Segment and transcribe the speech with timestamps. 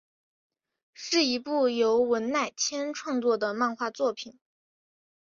[0.95, 4.39] 是一部由文乃千创作的漫画作品。